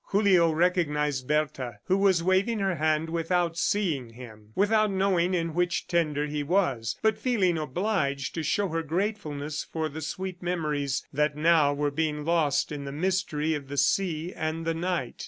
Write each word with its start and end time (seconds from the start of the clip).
Julio 0.07 0.51
recognized 0.51 1.27
Bertha 1.27 1.77
who 1.85 1.95
was 1.95 2.23
waving 2.23 2.57
her 2.57 2.77
hand 2.77 3.11
without 3.11 3.55
seeing 3.55 4.13
him, 4.13 4.51
without 4.55 4.89
knowing 4.89 5.35
in 5.35 5.53
which 5.53 5.87
tender 5.87 6.25
he 6.25 6.41
was, 6.41 6.97
but 7.03 7.19
feeling 7.19 7.55
obliged 7.59 8.33
to 8.33 8.41
show 8.41 8.69
her 8.69 8.81
gratefulness 8.81 9.63
for 9.63 9.89
the 9.89 10.01
sweet 10.01 10.41
memories 10.41 11.05
that 11.13 11.37
now 11.37 11.71
were 11.75 11.91
being 11.91 12.25
lost 12.25 12.71
in 12.71 12.83
the 12.85 12.91
mystery 12.91 13.53
of 13.53 13.67
the 13.67 13.77
sea 13.77 14.33
and 14.35 14.65
the 14.65 14.73
night. 14.73 15.17